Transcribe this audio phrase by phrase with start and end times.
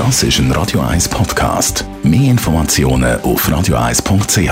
[0.00, 1.84] Das ist ein Radio 1 Podcast.
[2.02, 4.48] Mehr Informationen auf radio1.ch.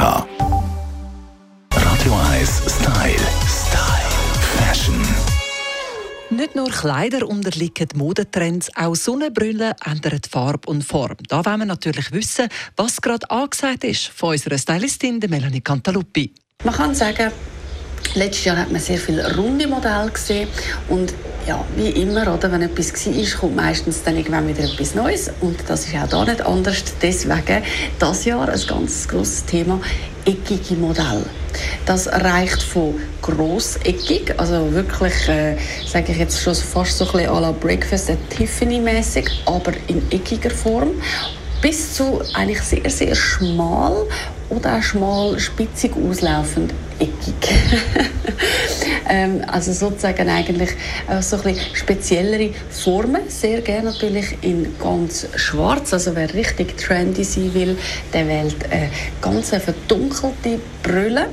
[1.72, 3.14] Radio 1 Style.
[3.48, 4.10] Style.
[4.58, 5.00] Fashion.
[6.28, 11.16] Nicht nur Kleider unterliegen Modetrends, auch Sonnenbrillen ändern Farbe und Form.
[11.28, 16.34] Da wollen wir natürlich wissen, was gerade angesagt ist von unserer Stylistin Melanie Cantaluppi.
[16.62, 17.32] Man kann sagen,
[18.14, 20.48] Letztes Jahr hat man sehr viele runde Modelle gesehen
[20.88, 21.12] und
[21.46, 25.58] ja, wie immer, oder, wenn etwas war, kommt meistens dann irgendwann wieder etwas Neues und
[25.66, 26.84] das ist auch da nicht anders.
[27.00, 27.62] Deswegen
[27.98, 29.80] das Jahr ein ganz grosses Thema,
[30.26, 31.24] eckige Modelle.
[31.86, 35.56] Das reicht von grosseckig, also wirklich, äh,
[35.86, 40.50] sage ich jetzt schon fast so ein bisschen à la Breakfast Tiffany-mäßig, aber in eckiger
[40.50, 40.90] Form
[41.62, 44.06] bis zu eigentlich sehr, sehr schmal
[44.50, 47.34] oder auch schmal, spitzig auslaufend, eckig.
[49.08, 50.70] ähm, also sozusagen eigentlich
[51.20, 57.24] so ein bisschen speziellere Formen, sehr gerne natürlich in ganz schwarz, also wer richtig trendy
[57.24, 57.78] sein will,
[58.12, 58.88] der wählt äh,
[59.20, 61.26] ganz verdunkelte Brille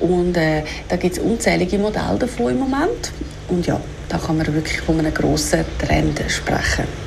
[0.00, 3.12] und äh, da gibt es unzählige Modelle davon im Moment
[3.48, 7.05] und ja, da kann man wirklich von einem grossen Trend sprechen.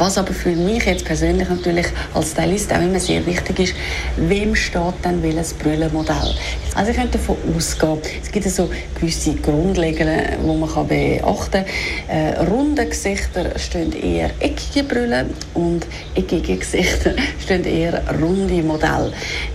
[0.00, 3.74] Was aber für mich jetzt persönlich natürlich als Stylist auch immer sehr wichtig ist,
[4.16, 6.34] wem steht dann welches Brüllenmodell?
[6.74, 11.64] Also ich könnte davon ausgehen, es gibt so gewisse Grundregeln, die man beachten kann.
[12.08, 19.12] Äh, runde Gesichter stehen eher eckige Brüllen und eckige Gesichter stehen eher runde Modelle.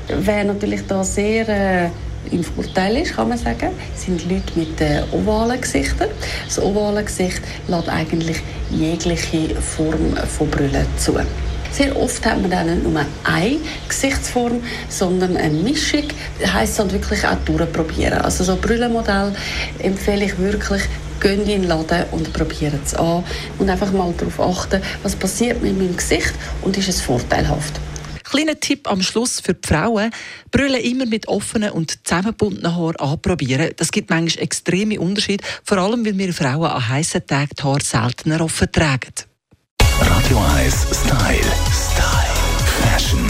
[0.09, 1.89] Wer natürlich da sehr äh,
[2.31, 6.09] im Vorteil ist, kann man sagen, sind Leute mit äh, ovalen Gesichtern.
[6.45, 8.37] Das ovale Gesicht lässt eigentlich
[8.71, 11.17] jegliche Form von Brüllen zu.
[11.71, 13.57] Sehr oft hat man dann nicht nur eine
[13.89, 16.03] Gesichtsform, sondern eine Mischung.
[16.39, 18.21] Das heisst halt wirklich auch durchprobieren.
[18.21, 19.33] Also so Brüllenmodell
[19.79, 20.83] empfehle ich wirklich,
[21.19, 23.25] gehen in den Laden und probieren es an.
[23.59, 27.73] Und einfach mal darauf achten, was passiert mit meinem Gesicht und ist es vorteilhaft.
[28.35, 30.11] Kleiner Tipp am Schluss für die Frauen.
[30.51, 33.71] Brüllen immer mit offenen und zusammengebundenen Haaren anprobieren.
[33.77, 37.81] Das gibt manchmal extreme Unterschiede, vor allem weil wir Frauen an heißen Tagen die Haare
[37.81, 39.13] seltener offen tragen.
[40.01, 41.53] Radio 1 Style.
[41.71, 42.25] Style.
[42.81, 43.25] Fashion.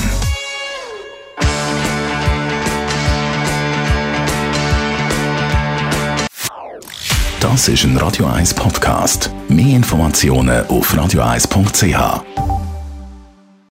[7.39, 9.29] Das ist ein Radio 1 Podcast.
[9.49, 12.54] Mehr Informationen auf radio1.ch.